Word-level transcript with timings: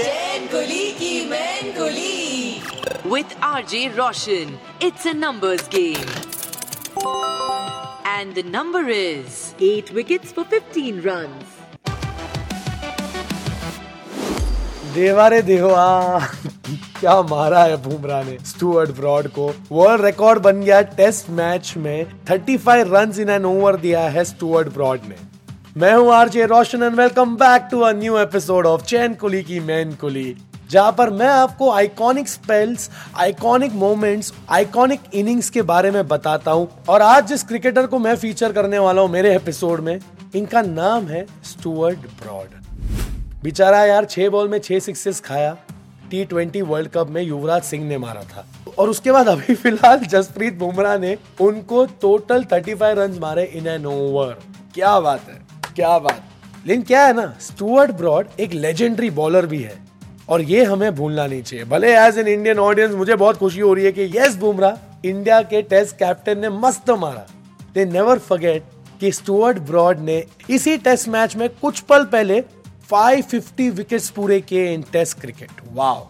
Chain 0.00 0.46
Kulii 0.46 0.90
Ki 0.92 1.26
Main 1.30 1.72
Kulii 1.72 2.62
with 3.06 3.36
R 3.42 3.64
J 3.64 3.86
Roshan 3.96 4.58
it's 4.82 5.06
a 5.06 5.12
numbers 5.12 5.68
game 5.68 6.08
and 8.06 8.34
the 8.34 8.42
number 8.46 8.90
is 8.90 9.64
eight 9.64 9.92
wickets 9.94 10.32
for 10.32 10.44
fifteen 10.44 11.00
run 11.00 11.40
देवा 14.94 15.26
रे 15.28 15.42
देवा 15.42 15.88
क्या 17.00 17.20
मारा 17.22 17.62
है 17.64 17.76
बुमराह 17.76 18.22
ने? 18.22 18.38
Stuart 18.46 18.90
Broad 18.90 19.28
को 19.28 19.52
वर्ल्ड 19.72 20.04
रिकॉर्ड 20.04 20.38
बन 20.38 20.60
गया 20.60 20.80
टेस्ट 20.96 21.30
मैच 21.30 21.74
में 21.76 22.06
35 22.30 22.66
रन्स 22.68 23.18
इन 23.18 23.28
एन 23.28 23.44
ओवर 23.44 23.76
दिया 23.76 24.00
है 24.08 24.24
स्टुअर्ट 24.24 24.68
ब्रॉड 24.68 25.00
ने। 25.08 25.29
मैं 25.76 25.92
हूँ 25.94 26.10
RJ 26.12 26.46
Roshan 26.46 26.82
and 26.82 26.94
welcome 26.94 27.34
back 27.36 27.68
to 27.70 27.80
a 27.80 27.90
new 27.92 28.16
episode 28.18 28.66
of 28.66 28.84
Chain 28.84 29.12
Kulii 29.14 29.42
Ki 29.42 29.58
Main 29.60 29.92
Kulii 29.94 30.34
जहाँ 30.70 30.92
पर 30.92 31.10
मैं 31.10 31.26
आपको 31.26 31.70
iconic 31.70 32.28
spells 32.28 32.88
iconic 33.16 33.72
moments 33.72 34.32
iconic 34.50 35.00
innings 35.14 35.50
के 35.50 35.62
बारे 35.62 35.90
में 35.90 36.08
बताता 36.08 36.50
हूँ। 36.50 36.68
और 36.88 37.02
आज 37.02 37.26
जिस 37.26 37.44
क्रिकेटर 37.44 37.86
को 37.86 37.98
मैं 37.98 38.16
फीचर 38.16 38.52
करने 38.52 38.78
वाला 38.78 39.02
हूँ 39.02 39.10
मेरे 39.10 39.34
एपिसोड 39.36 39.80
में, 39.80 40.00
इनका 40.34 40.62
नाम 40.62 41.06
है 41.06 41.24
स्टुअर्ट 41.44 41.98
ब्रॉड 42.22 42.48
बेचारा 43.42 43.84
यार 43.84 44.04
छह 44.04 44.28
बॉल 44.28 44.48
में 44.48 44.58
छह 44.58 44.78
सिक्सेस 44.78 45.20
खाया। 45.20 45.56
टी 46.10 46.24
ट्वेंटी 46.24 46.62
वर्ल्ड 46.62 46.90
कप 46.90 47.08
में 47.08 47.22
युवराज 47.22 47.62
सिंह 47.62 47.84
ने 47.88 47.98
मारा 47.98 48.22
था। 48.22 48.46
और 48.78 48.88
उसके 48.88 49.12
बाद 49.12 49.28
अभी 49.28 49.54
फ़िलहाल 49.54 49.98
जसप्रीत 50.06 50.58
बुमराह 50.58 50.98
ने 50.98 51.16
उनको 51.40 51.84
टोटल 52.00 52.44
35 52.44 52.94
रन 52.98 53.18
मारे 53.20 53.44
इन 53.44 53.66
एन 53.66 53.86
ओवर 53.86 54.36
क्या 54.74 54.98
बात 55.00 55.28
है। 55.28 55.49
क्या 55.76 55.98
बात। 55.98 56.22
लेकिन 56.66 56.82
क्या 56.82 57.04
है 57.06 57.12
ना 57.12 57.34
स्टुअर्ट 57.40 57.90
ब्रॉड 57.90 58.28
एक 58.40 58.52
लेजेंडरी 58.52 59.10
बॉलर 59.10 59.46
भी 59.46 59.62
है। 59.62 59.78
और 60.28 60.40
ये 60.42 60.64
हमें 60.64 60.94
भूलना 60.94 61.26
नहीं 61.26 61.42
चाहिए। 61.42 61.64
भले 61.64 61.94
एज 61.98 62.18
एन 62.18 62.28
इंडियन 62.28 62.58
ऑडियंस 62.58 62.94
मुझे 62.94 63.16
बहुत 63.16 63.36
खुशी 63.36 63.60
हो 63.60 63.72
रही 63.74 63.84
है 63.84 63.92
कि 63.92 64.10
यस 64.16 64.34
बुमराह 64.34 65.08
इंडिया 65.08 65.40
के 65.42 65.62
टेस्ट 65.62 65.96
कैप्टन 65.96 66.38
ने 66.38 66.48
मस्त 66.48 66.90
मारा। 66.90 67.26
दे 67.74 67.84
नेवर 67.84 68.18
फॉरगेट 68.18 68.64
कि 69.00 69.12
स्टुअर्ट 69.12 69.58
ब्रॉड 69.58 69.98
ने 69.98 70.24
इसी 70.50 70.76
टेस्ट 70.78 71.08
मैच 71.08 71.36
में 71.36 71.48
कुछ 71.62 71.80
पल 71.80 72.04
पहले 72.04 72.40
550 72.90 73.70
विकेट्स 73.70 74.08
पूरे 74.10 74.40
किए 74.40 74.72
इन 74.74 74.82
टेस्ट 74.92 75.20
क्रिकेट 75.20 75.50
वाओ 75.72 76.08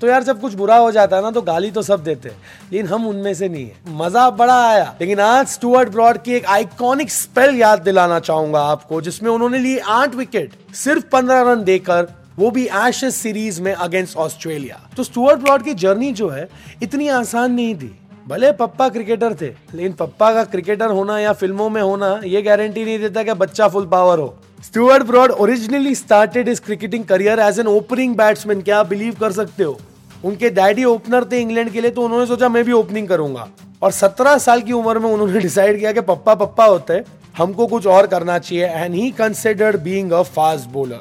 तो 0.00 0.06
यार 0.06 0.22
जब 0.22 0.40
कुछ 0.40 0.54
बुरा 0.54 0.76
हो 0.76 0.90
जाता 0.92 1.16
है 1.16 1.22
ना 1.22 1.30
तो 1.30 1.42
गाली 1.42 1.70
तो 1.70 1.82
सब 1.82 2.02
देते 2.04 2.28
हैं। 2.28 2.36
लेकिन 2.72 2.86
हम 2.86 3.06
उनमें 3.06 3.32
से 3.34 3.48
नहीं 3.48 3.64
है। 3.64 3.96
मज़ा 3.96 4.28
बड़ा 4.32 4.54
आया। 4.68 4.94
लेकिन 5.00 5.20
आज 5.20 5.46
स्टुअर्ट 5.48 5.88
ब्रॉड 5.88 6.18
की 6.18 6.34
एक 6.34 6.46
आइकॉनिक 6.46 7.10
स्पेल 7.10 7.54
याद 7.56 7.82
दिलाना 7.82 8.18
चाहूँगा 8.20 8.60
आपको, 8.62 9.00
जिसमें 9.00 9.30
उन्होंने 9.30 9.58
लिए 9.58 9.78
आठ 9.78 10.14
विकेट 10.14 10.52
सिर्फ़ 10.74 11.04
पंद्रह 11.12 11.40
रन 11.42 11.64
देकर, 11.64 12.08
वो 12.38 12.50
भी 12.50 12.66
एशेस 12.78 13.16
सीरीज़ 13.16 13.60
में 13.62 13.72
अगेंस्ट 13.72 14.16
ऑस्ट्रेलिया 14.16 14.80
तो 14.96 15.04
स्टुअर्ट 15.04 15.40
ब्रॉड 15.40 15.62
की 15.62 15.74
जर्नी 15.74 16.12
जो 16.12 16.28
है, 16.28 16.48
इतनी 16.82 17.08
आसान 17.10 17.52
नहीं 17.52 17.74
थी। 17.74 17.96
भले 18.28 18.52
पप्पा 18.52 18.88
क्रिकेटर 18.88 19.34
थे, 19.34 19.46
लेकिन 19.74 19.92
पप्पा 19.92 20.32
का 20.34 20.44
क्रिकेटर 20.44 20.90
होना 20.90 21.18
या 21.18 21.32
फ़िल्मों 21.32 21.68
में 21.70 21.80
होना, 21.82 22.20
ये 22.24 22.42
गारंटी 22.42 22.84
नहीं 22.84 22.98
देता 22.98 23.22
कि 23.22 23.34
बच्चा 23.34 23.68
फुल 23.68 23.86
पावर 23.86 24.18
हो। 24.18 24.34
Stuart 24.64 25.02
Broad 25.02 25.30
originally 25.30 25.94
started 25.94 26.48
is 26.48 26.60
cricketing 26.60 27.04
career 27.04 27.40
as 27.40 27.58
an 27.60 27.66
opening 27.66 28.16
batsman 28.16 28.60
क्या 28.62 28.82
बिलीव 28.82 29.14
कर 29.20 29.32
सकते 29.32 29.64
हो? 29.64 29.78
उनके 30.24 30.50
डैडी 30.50 30.84
ओपनर 30.84 31.24
थे 31.24 31.40
इंग्लैंड 31.40 31.70
के 31.70 31.80
लिए 31.80 31.90
तो 31.90 32.02
उन्होंने 32.02 32.26
सोचा 32.26 32.48
मैं 32.48 32.64
भी 32.64 32.72
ओपनिंग 32.72 33.08
करूँगा। 33.08 33.48
और 33.82 33.92
17 33.92 34.38
साल 34.38 34.62
की 34.62 34.72
उम्र 34.72 34.98
में 34.98 35.08
उन्होंने 35.10 35.40
डिसाइड 35.48 35.78
किया 35.78 35.92
कि 35.92 36.00
पप्पा 36.00 36.34
पप्पा 36.34 36.64
होते, 36.64 37.02
हमको 37.38 37.66
कुछ 37.66 37.86
और 37.86 38.06
करना 38.06 38.38
चाहिए। 38.38 38.66
And 38.66 38.94
he 38.94 39.10
considered 39.10 39.76
being 39.76 40.12
a 40.12 40.22
fast 40.22 40.68
bowler 40.70 41.00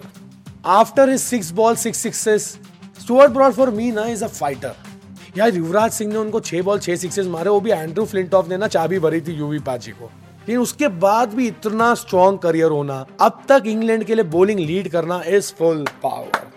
after 0.65 1.09
his 1.09 1.19
six 1.21 1.51
ball 1.51 1.75
six 1.75 1.99
sixes 1.99 2.45
Stuart 3.01 3.31
Broad 3.31 3.53
for 3.53 3.69
me 3.69 3.91
ना 3.91 4.05
इज़ 4.05 4.23
अ 4.23 4.27
फाइटर 4.27 4.75
यार 5.37 5.55
युवराज 5.55 5.91
सिंह 5.91 6.11
ने 6.13 6.17
उनको 6.19 6.39
छह 6.39 6.61
बॉल 6.61 6.79
छह 6.79 6.95
सिक्सेस 6.95 7.25
मारे, 7.27 7.49
वो 7.49 7.59
भी 7.59 7.71
एंड्रू 7.71 8.05
फ्लिंटॉफ 8.05 8.49
ने 8.49 8.57
ना 8.57 8.67
चाबी 8.67 8.99
भरी 8.99 9.21
थी 9.21 9.33
यूवी 9.33 9.59
पाजी 9.59 9.91
को। 9.91 10.05
लेकिन 10.05 10.57
उसके 10.57 10.87
बाद 10.87 11.33
भी 11.33 11.47
इतना 11.47 11.93
स्ट्रॉन्ग 11.95 12.39
करियर 12.39 12.71
होना, 12.71 13.05
अब 13.21 13.43
तक 13.49 13.63
इंग्लैंड 13.67 14.03
के 14.03 14.15
लिए 14.15 14.23
बॉलिंग 14.25 14.59
लीड 14.59 14.89
करना 14.89 15.21
इज़ 15.27 15.53
फुल 15.53 15.85
पावर 16.03 16.48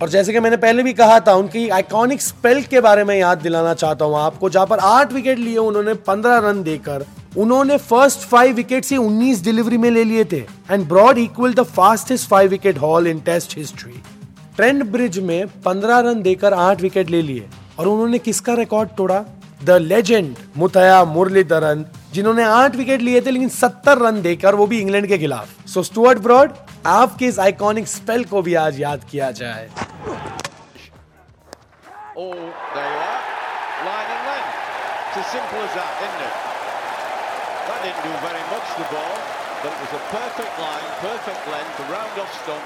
और 0.00 0.08
जैसे 0.08 0.32
कि 0.32 0.40
मैंने 0.40 0.56
पहले 0.56 0.82
भी 0.82 0.92
कहा 0.92 1.18
था, 1.20 1.32
उनकी 1.34 1.68
आइकॉनिक 1.68 2.20
स्पेल 2.22 2.62
के 2.62 2.80
बारे 2.80 3.04
में 3.04 3.14
याद 3.16 3.38
दिलाना 3.38 3.72
चाहता 3.74 4.04
हूँ 4.04 4.16
आपको, 4.16 4.50
जहाँ 4.50 4.66
पर 4.66 4.78
आठ 4.78 5.12
विकेट 5.12 5.38
लिए 5.38 5.56
उन्होंने, 5.58 5.94
पंद्रह 5.94 6.38
रन 6.44 6.62
देकर 6.62 7.06
उन्होंने 7.36 7.76
फ़र्स्ट 7.78 8.20
फाइव 8.20 8.54
विकेट 8.54 8.84
से 8.84 8.96
उन्नीस 8.96 9.42
डिलीवरी 9.44 9.78
में 9.78 9.90
ले 9.90 10.04
लिए 10.04 10.24
थे। 10.24 10.38
And 10.70 10.86
Broad 10.88 11.18
equal 11.18 11.54
the 11.54 11.62
fastest 11.62 12.28
five 12.28 12.50
wicket 12.50 12.78
haul 12.78 13.06
in 13.06 13.20
test 13.20 13.56
history 13.56 14.00
Trent 14.56 14.84
Bridge 14.84 15.18
में 15.18 15.46
पंद्रह 15.64 15.98
रन 16.00 16.22
देकर 16.22 16.54
आठ 16.54 16.80
विकेट 16.82 17.10
ले 17.10 17.22
लिए। 17.22 17.48
और 17.78 17.88
उन्होंने 17.88 18.18
किसका 18.18 18.54
रिकॉर्ड 18.54 18.88
तोड़ा? 18.96 19.24
द 19.64 19.70
लेजेंड 19.70 20.34
मुतया 20.56 21.04
मुरलीधरन, 21.04 21.84
जिन्होंने 22.14 22.42
आठ 22.44 22.76
विकेट 22.76 23.00
लिए 23.02 23.20
थे, 23.20 23.30
लेकिन 23.30 23.48
सत्तर 23.48 23.98
रन 23.98 24.20
देकर 24.22 24.54
वो 24.54 24.66
भी 24.66 24.80
इंग्लैंड 24.80 25.06
के 25.08 25.18
खिलाफ। 25.18 25.68
सो 25.68 25.82
स्टुअर्ट 25.82 26.18
ब्रॉड 26.18 26.52
आपके 26.86 27.26
इस 27.26 27.38
आइकॉनिक 27.38 27.88
स्पेल 27.88 28.24
को 28.24 28.42
भी 28.42 28.54
आज 28.56 28.80
याद 28.80 29.04
किया 29.10 29.30
जाए। 29.30 29.68
Oh, 32.18 32.34
there 32.34 32.90
you 32.90 33.00
are. 33.02 33.22
Line 33.86 34.10
and 34.10 34.22
length. 34.26 34.54
It's 35.08 35.18
as 35.22 35.28
simple 35.30 35.58
as 35.62 35.72
that, 35.74 35.92
isn't 36.02 36.22
it? 36.22 36.36
That 37.70 37.78
didn't 37.82 38.02
do 38.06 38.14
very 38.22 38.44
much, 38.50 38.66
the 38.78 38.86
ball, 38.90 39.16
but 39.62 39.70
it 39.74 39.80
was 39.82 39.94
a 39.98 40.02
perfect 40.14 40.54
line, 40.58 40.88
perfect 41.02 41.42
length, 41.50 41.76
around 41.86 42.14
off 42.18 42.30
stump, 42.42 42.64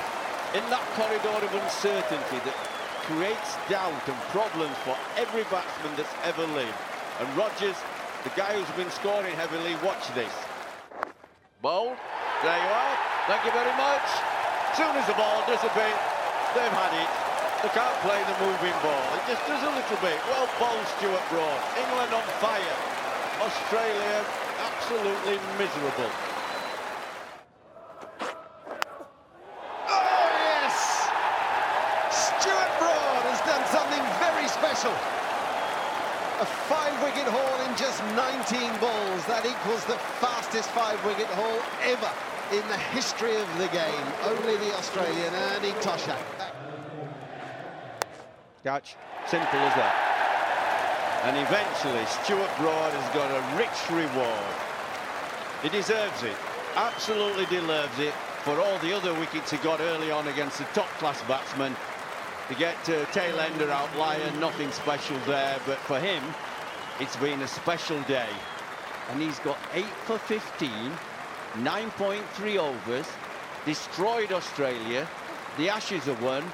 in 0.57 0.65
that 0.69 0.85
corridor 0.97 1.37
of 1.41 1.53
uncertainty 1.53 2.39
that 2.45 2.57
creates 3.09 3.57
doubt 3.69 4.05
and 4.09 4.17
problems 4.31 4.77
for 4.85 4.97
every 5.17 5.45
batsman 5.49 5.93
that's 5.97 6.13
ever 6.25 6.47
lived. 6.53 6.77
And 7.21 7.29
Rogers, 7.37 7.77
the 8.25 8.33
guy 8.37 8.55
who's 8.57 8.69
been 8.77 8.91
scoring 8.93 9.35
heavily, 9.37 9.75
watch 9.83 10.07
this. 10.15 10.33
Bowl, 11.61 11.97
there 12.45 12.61
you 12.61 12.71
are. 12.73 12.97
Thank 13.29 13.45
you 13.45 13.53
very 13.53 13.75
much. 13.77 14.07
Soon 14.77 14.97
as 14.97 15.07
the 15.07 15.15
ball 15.15 15.45
dissipates, 15.45 16.05
they've 16.55 16.73
had 16.73 16.93
it. 16.97 17.22
They 17.63 17.69
can't 17.69 17.95
play 18.03 18.19
the 18.27 18.35
moving 18.43 18.75
ball. 18.83 19.07
It 19.15 19.23
just 19.31 19.47
does 19.47 19.63
a 19.63 19.71
little 19.71 20.01
bit. 20.03 20.19
Well 20.27 20.51
bowled, 20.59 20.87
Stuart 20.99 21.23
Broad. 21.31 21.61
England 21.79 22.11
on 22.13 22.27
fire. 22.43 22.79
Australia 23.39 24.27
absolutely 24.59 25.39
miserable. 25.55 26.11
Oh, 29.87 30.27
yes! 30.43 31.07
Stuart 32.11 32.73
Broad 32.83 33.23
has 33.31 33.39
done 33.47 33.63
something 33.71 34.03
very 34.19 34.49
special. 34.51 34.91
A 36.43 36.47
five-wicket 36.67 37.31
haul 37.31 37.57
in 37.71 37.77
just 37.79 38.03
19 38.19 38.75
balls. 38.83 39.23
That 39.31 39.47
equals 39.47 39.85
the 39.85 40.03
fastest 40.19 40.69
five-wicket 40.71 41.31
haul 41.39 41.63
ever 41.87 42.11
in 42.51 42.67
the 42.67 42.79
history 42.91 43.37
of 43.37 43.47
the 43.59 43.69
game. 43.69 44.07
Only 44.25 44.57
the 44.57 44.75
Australian 44.75 45.33
Ernie 45.35 45.79
Toshak. 45.79 46.19
Catch. 48.65 48.95
Simple 49.27 49.59
as 49.59 49.75
that. 49.75 50.13
And 51.25 51.37
eventually, 51.37 52.05
Stuart 52.23 52.51
Broad 52.59 52.93
has 52.93 53.15
got 53.15 53.31
a 53.31 53.43
rich 53.59 53.79
reward. 53.91 54.55
He 55.63 55.69
deserves 55.69 56.23
it. 56.23 56.37
Absolutely 56.77 57.47
deserves 57.47 57.99
it 57.99 58.15
for 58.45 58.59
all 58.61 58.79
the 58.79 58.93
other 58.93 59.15
wickets 59.15 59.51
he 59.51 59.57
got 59.59 59.81
early 59.81 60.11
on 60.11 60.29
against 60.29 60.59
the 60.59 60.65
top-class 60.75 61.21
batsmen. 61.29 61.75
To 62.49 62.55
get 62.55 62.77
uh, 62.89 63.05
tail 63.07 63.39
ender 63.41 63.71
outlier, 63.71 64.31
nothing 64.39 64.71
special 64.71 65.17
there. 65.27 65.59
But 65.67 65.79
for 65.79 65.99
him, 65.99 66.23
it's 67.01 67.17
been 67.17 67.43
a 67.43 67.49
special 67.49 68.01
day. 68.03 68.31
And 69.11 69.21
he's 69.21 69.39
got 69.41 69.59
8 69.73 69.85
for 70.07 70.19
15, 70.19 70.71
9.3 71.59 72.59
overs, 72.59 73.09
destroyed 73.65 74.33
Australia. 74.33 75.09
The 75.59 75.69
Ashes 75.69 76.05
have 76.05 76.23
won. 76.23 76.45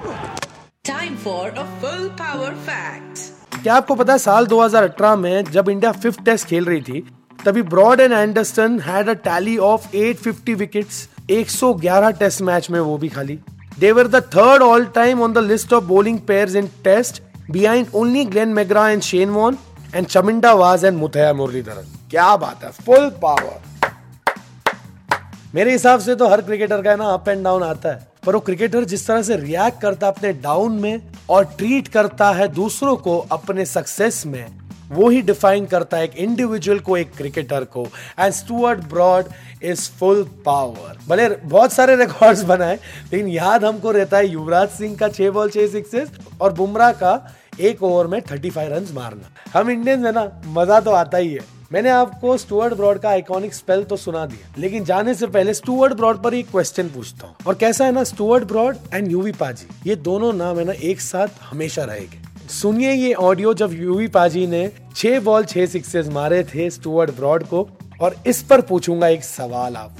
Time 0.00 1.16
for 1.24 1.48
a 1.52 1.64
full 1.80 2.04
power 2.18 2.50
fact. 2.66 3.22
क्या 3.62 3.74
आपको 3.74 3.94
पता 3.94 4.12
है 4.12 4.18
साल 4.18 4.46
2018 4.46 5.16
में 5.16 5.44
जब 5.44 5.68
India 5.68 5.92
fifth 5.94 6.24
test 6.24 6.46
खेल 6.48 6.64
रही 6.64 6.80
थी, 6.82 7.00
तभी 7.38 7.62
Broad 7.64 8.00
and 8.00 8.12
Anderson 8.12 8.78
had 8.80 9.08
a 9.08 9.12
tally 9.24 9.56
of 9.58 9.88
850 9.96 10.54
wickets 10.54 11.08
111 11.30 12.18
test 12.18 12.42
match 12.42 12.70
में 12.70 12.80
वो 12.80 12.96
भी 12.98 13.08
खाली। 13.08 13.38
They 13.78 13.92
were 13.92 14.08
the 14.08 14.22
third 14.34 14.62
all 14.62 14.84
time 14.94 15.22
on 15.22 15.32
the 15.32 15.38
list 15.38 15.72
of 15.72 15.84
bowling 15.84 16.18
pairs 16.28 16.54
in 16.54 16.66
test 16.84 17.22
behind 17.50 17.86
only 17.94 18.24
Glenn 18.24 18.48
McGrath 18.54 18.88
and 18.88 19.02
Shane 19.02 19.30
Warne 19.30 19.58
and 19.94 20.06
Chaminda 20.06 20.52
Vaas 20.54 20.84
and 20.84 20.98
Muttiah 20.98 21.32
Muralitharan 21.32 21.96
क्या 22.10 22.36
बात 22.36 22.64
है 22.64 22.70
full 22.84 23.08
power 23.22 23.58
मेरे 25.54 25.72
हिसाब 25.72 26.00
से 26.00 26.14
तो 26.14 26.28
हर 26.28 26.40
क्रिकेटर 26.42 26.82
का 26.82 26.96
ना 26.96 27.12
अप 27.12 27.28
एंड 27.28 27.44
डाउन 27.44 27.62
आता 27.62 27.88
है। 27.88 28.08
पर 28.22 28.34
वो 28.34 28.40
क्रिकेटर 28.40 28.84
जिस 28.84 29.06
तरह 29.06 29.22
से 29.22 29.36
रिएक्ट 29.38 29.80
करता 29.82 30.06
है 30.06 30.12
अपने 30.12 30.32
डाउन 30.42 30.72
में 30.72 31.02
और 31.30 31.44
ट्रीट 31.58 31.88
करता 31.88 32.30
है 32.32 32.48
दूसरों 32.54 32.96
को 32.98 33.18
अपने 33.32 33.64
सक्सेस 33.66 34.24
में, 34.26 34.46
वो 34.90 35.08
ही 35.08 35.20
डिफाइन 35.22 35.66
करता 35.66 35.96
है 35.96 36.04
एक 36.04 36.16
इंडिविजुअल 36.18 36.78
को, 36.78 36.96
एक 36.96 37.14
क्रिकेटर 37.16 37.64
को। 37.66 37.86
And 38.18 38.32
Stuart 38.32 38.80
Broad 38.88 39.26
is 39.62 39.88
full 39.98 40.22
power 40.46 40.98
भले 41.08 41.28
बहुत 41.28 41.72
सारे 41.72 41.96
रिकॉर्ड्स 41.96 42.42
बनाए, 42.44 42.78
लेकिन 43.12 43.28
याद 43.28 43.64
हमको 43.64 43.90
रहता 43.90 44.16
है 44.16 44.28
युवराज 44.28 44.68
सिंह 44.70 44.96
का 44.96 45.08
छह 45.10 45.30
बॉल 45.30 45.50
छह 45.50 45.66
सिक्सेस 45.68 46.10
और 46.40 46.52
बुमराह 46.52 46.92
का 46.94 47.14
एक 47.60 47.82
ओवर 47.82 48.06
में 48.06 48.20
थर्टी 48.22 48.50
फाइव 48.50 48.74
रन 48.74 48.86
मारना। 48.94 49.30
हम 49.52 49.70
इंडियंस 49.70 50.04
है 50.06 50.12
ना, 50.12 50.30
मज़ा 50.48 50.80
तो 50.80 50.90
आता 50.92 51.18
ही 51.18 51.32
है। 51.32 51.40
मैंने 51.70 51.90
आपको 51.90 52.36
स्टुअर्ट 52.36 52.74
ब्रॉड 52.74 52.98
का 53.00 53.08
आइकॉनिक 53.08 53.54
स्पेल 53.54 53.82
तो 53.90 53.96
सुना 53.96 54.24
दिया 54.26 54.54
लेकिन 54.58 54.84
जाने 54.84 55.12
से 55.14 55.26
पहले 55.26 55.52
स्टुअर्ट 55.54 55.92
ब्रॉड 55.96 56.22
पर 56.22 56.34
एक 56.34 56.50
क्वेश्चन 56.50 56.88
पूछता 56.94 57.26
हूँ 57.26 57.36
और 57.46 57.54
कैसा 57.54 57.84
है 57.84 57.92
ना 57.92 58.02
स्टुअर्ट 58.04 58.44
ब्रॉड 58.44 58.76
एंड 58.94 59.10
यूवी 59.10 59.32
पाजी 59.40 59.66
ये 59.88 59.96
दोनों 60.08 60.32
नाम 60.32 60.58
है 60.58 60.64
ना 60.64 60.72
एक 60.84 61.00
साथ 61.00 61.42
हमेशा 61.42 61.84
रहेंगे 61.84 62.48
सुनिए 62.52 62.92
ये 62.92 63.12
ऑडियो 63.26 63.52
जब 63.54 63.72
यूवी 63.72 64.08
पाजी 64.16 64.46
ने 64.46 64.70
छह 64.96 65.20
बॉल 65.20 65.44
छह 65.44 65.66
सिक्सेस 65.66 66.08
मारे 66.12 66.42
थे 66.44 66.68
स्टुअर्ट 66.70 67.10
ब्रॉड 67.16 67.46
को 67.48 67.68
और 68.00 68.16
इस 68.26 68.42
पर 68.42 68.60
पूछूँगा 68.62 69.08
एक 69.08 69.24
सवाल 69.24 69.76
आप 69.76 69.96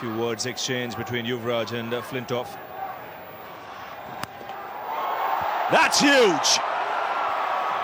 few 0.00 0.12
words 0.16 0.46
exchanged 0.46 0.96
between 0.96 1.26
Yuvraj 1.26 1.72
and 1.78 1.92
uh, 1.92 2.00
Flintoff. 2.02 2.54
That's 5.70 6.00
huge. 6.00 6.54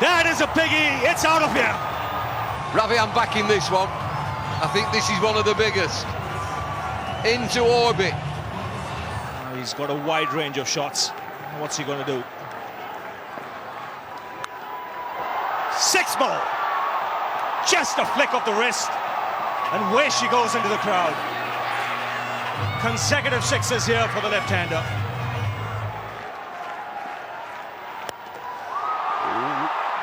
That 0.01 0.25
is 0.27 0.41
a 0.41 0.49
biggie. 0.55 0.89
It's 1.05 1.27
out 1.27 1.43
of 1.43 1.53
here. 1.53 1.96
Ravi, 2.77 2.99
I'm 2.99 3.09
backing 3.15 3.49
this 3.49 3.71
one. 3.71 3.89
I 3.89 4.69
think 4.75 4.93
this 4.93 5.09
is 5.09 5.19
one 5.25 5.35
of 5.35 5.47
the 5.47 5.55
biggest. 5.55 6.05
Into 7.25 7.65
orbit. 7.65 8.13
Oh, 8.13 9.57
he's 9.57 9.73
got 9.73 9.89
a 9.89 9.95
wide 9.95 10.31
range 10.35 10.59
of 10.59 10.69
shots. 10.69 11.09
What's 11.57 11.79
he 11.79 11.85
going 11.85 12.05
to 12.05 12.05
do? 12.05 12.23
Six 15.73 16.21
more. 16.21 16.37
Just 17.65 17.97
a 17.97 18.05
flick 18.13 18.35
of 18.35 18.45
the 18.45 18.53
wrist. 18.53 18.91
And 19.73 19.81
away 19.95 20.11
she 20.11 20.29
goes 20.29 20.55
into 20.55 20.69
the 20.69 20.77
crowd. 20.85 21.17
Consecutive 22.83 23.43
sixes 23.43 23.87
here 23.87 24.07
for 24.09 24.21
the 24.21 24.29
left-hander. 24.29 24.85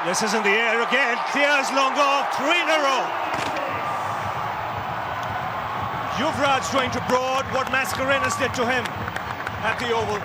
This 0.05 0.21
is 0.21 0.33
in 0.33 0.43
the 0.43 0.49
air 0.49 0.81
again. 0.81 1.17
Clears 1.31 1.71
long 1.71 1.93
off. 1.95 2.35
Three 2.35 2.59
in 2.59 2.67
a 2.67 2.79
row. 2.83 3.03
Yuvraj 6.19 6.69
doing 6.73 6.91
to 6.91 6.99
Broad 7.07 7.45
what 7.53 7.67
Mascarenas 7.67 8.37
did 8.37 8.53
to 8.55 8.65
him 8.65 8.83
at 9.63 9.79
the 9.79 9.95
Oval. 9.95 10.19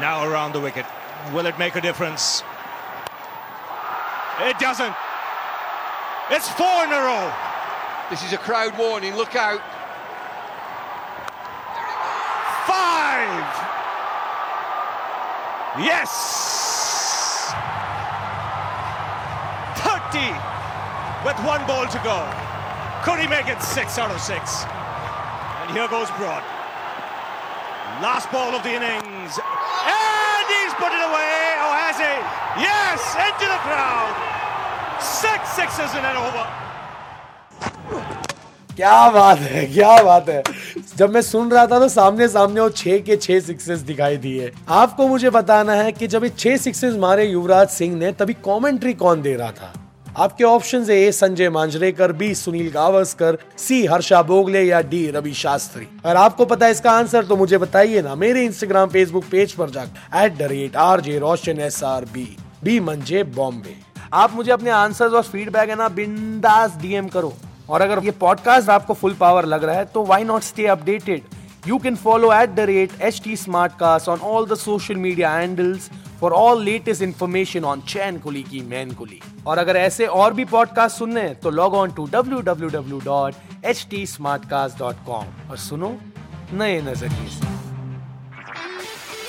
Now 0.00 0.28
around 0.30 0.52
the 0.52 0.60
wicket. 0.60 0.84
Will 1.32 1.46
it 1.46 1.58
make 1.58 1.76
a 1.76 1.80
difference? 1.80 2.42
It 4.40 4.58
doesn't. 4.58 4.94
It's 6.30 6.48
four 6.50 6.84
in 6.84 6.92
a 6.92 7.00
row. 7.00 7.32
This 8.10 8.22
is 8.22 8.34
a 8.34 8.38
crowd 8.38 8.76
warning. 8.76 9.16
Look 9.16 9.34
out. 9.34 9.62
Five. 12.66 13.46
Yes. 15.82 16.61
30 20.12 20.28
with 21.24 21.38
one 21.40 21.64
ball 21.66 21.86
to 21.88 22.00
go. 22.04 22.20
Could 23.02 23.18
he 23.18 23.26
make 23.26 23.48
it 23.48 23.62
six 23.62 23.96
out 23.96 24.10
of 24.10 24.20
six? 24.20 24.64
And 25.64 25.72
here 25.72 25.88
goes 25.88 26.10
Broad. 26.20 26.44
Last 28.04 28.30
ball 28.30 28.52
of 28.52 28.62
the 28.62 28.76
innings. 28.76 29.32
And 29.32 30.44
he's 30.52 30.74
put 30.76 30.92
it 30.92 31.00
away. 31.00 31.40
Oh, 31.64 31.72
has 31.80 31.96
he? 31.96 32.14
Yes, 32.60 33.00
into 33.16 33.46
the 33.48 33.60
crowd. 33.64 34.12
Six 35.00 35.48
sixes 35.56 35.92
in 35.96 36.04
an 36.04 36.16
over. 36.16 36.46
क्या 38.76 39.08
बात 39.10 39.38
है 39.38 39.64
क्या 39.72 39.96
बात 40.02 40.28
है 40.28 40.42
जब 40.96 41.10
मैं 41.14 41.20
सुन 41.22 41.50
रहा 41.50 41.66
था 41.66 41.78
तो 41.78 41.88
सामने 41.88 42.28
सामने 42.28 42.60
वो 42.60 42.68
छह 42.70 42.98
के 43.08 43.16
छह 43.16 43.40
सिक्सेस 43.40 43.80
दिखाई 43.90 44.16
दिए 44.16 44.50
आपको 44.80 45.08
मुझे 45.08 45.30
बताना 45.30 45.74
है 45.82 45.92
कि 45.92 46.06
जब 46.14 46.24
ये 46.24 46.30
छह 46.38 46.56
सिक्सेस 46.56 46.94
मारे 47.04 47.26
युवराज 47.26 47.68
सिंह 47.68 47.96
ने 47.96 48.12
तभी 48.20 48.34
कमेंट्री 48.48 48.94
कौन 49.04 49.22
दे 49.22 49.36
रहा 49.36 49.50
था 49.60 49.72
आपके 50.16 50.44
ऑप्शन 50.44 50.82
है 50.84 50.96
A, 50.96 51.12
Sanjay 51.12 51.48
Manjrekar, 51.50 52.12
B, 52.12 52.34
Sunil 52.34 52.70
Gavaskar, 52.70 53.38
C, 53.58 53.84
Harsha 53.86 54.20
Bhogle 54.22 54.62
या 54.62 54.80
डी, 54.82 55.06
रवि 55.10 55.32
शास्त्री। 55.34 55.86
अगर 56.04 56.16
आपको 56.16 56.44
पता 56.46 56.66
है 56.66 56.72
इसका 56.72 56.90
आंसर 56.92 57.24
तो 57.24 57.36
मुझे 57.36 57.58
बताइए 57.58 58.02
ना 58.02 58.14
मेरे 58.14 58.44
इंस्टाग्राम 58.44 58.88
फेसबुक 58.88 59.24
पेज 59.30 59.52
पर 59.52 59.70
जाकर। 59.70 60.24
At 60.24 60.36
the 60.38 60.48
rate 60.50 60.76
R 60.76 61.00
J 61.00 61.18
Roshan 61.18 61.60
S 61.60 61.82
R 61.84 62.04
B 62.04 62.26
B 62.64 62.78
मंजे 62.80 63.22
बॉम्बे 63.36 63.76
आप 64.12 64.34
मुझे 64.34 64.50
अपने 64.52 64.70
आंसर 64.70 65.16
और 65.16 65.22
फीडबैक 65.22 65.70
है 65.70 65.76
ना 65.76 65.88
बिंदास 65.90 66.76
डीएम 66.82 67.08
करो। 67.08 67.32
और 67.70 67.82
अगर 67.82 68.04
ये 68.04 68.10
पॉडकास्ट 68.20 68.68
आपको 68.70 68.94
फुल 68.94 69.14
पावर 69.20 69.44
लग 69.46 69.64
रहा 69.64 69.76
है 69.76 69.84
तो 69.84 70.04
why 70.04 70.24
not 70.24 70.42
stay 70.42 70.66
updated 70.66 71.22
you 71.68 71.78
can 71.78 71.96
follow 71.96 72.32
at 72.32 72.54
the 72.54 72.60
rate 72.68 73.00
H 73.00 73.20
T 73.24 73.36
smart 73.38 73.72
cast 73.80 74.08
on 74.08 74.20
all 74.20 74.46
the 74.46 74.54
social 74.58 74.96
media 74.98 75.30
handles 75.30 75.90
for 76.22 76.32
all 76.32 76.62
latest 76.64 77.02
information 77.02 77.64
on 77.64 77.80
Chain 77.88 78.18
Kulii 78.18 78.42
Ki 78.42 78.60
Main 78.70 78.90
Kulii 78.94 79.20
और 79.46 79.58
अगर 79.58 79.76
ऐसे 79.76 80.06
और 80.06 80.34
भी 80.34 80.44
podcast 80.52 80.98
सुनने 80.98 81.20
हैं 81.20 81.34
तो 81.40 81.50
log 81.50 81.74
on 81.74 81.92
to 81.92 82.06
W 82.12 82.40
W 82.40 82.68
W 82.70 83.00
dot 83.04 83.64
H 83.64 83.86
T 83.90 84.04
smart 84.06 84.44
cast 84.50 84.78
dot 84.78 85.04
com 85.06 85.50
और 85.50 85.56
सुनो 85.60 85.96
नए 86.52 86.80
नज़रिए 86.82 87.28
से 87.30 87.50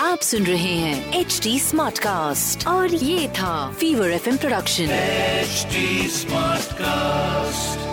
आप 0.01 0.19
सुन 0.21 0.43
रहे 0.43 0.73
हैं 0.75 1.19
एच 1.19 1.39
डी 1.43 1.59
स्मार्ट 1.59 1.99
कास्ट 1.99 2.67
और 2.67 2.93
ये 2.93 3.27
था 3.37 3.55
fever 3.79 4.11
F 4.11 4.29
production 4.37 4.87
HD 5.45 6.09
Smartcast. 6.09 7.92